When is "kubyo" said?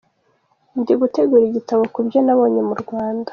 1.93-2.19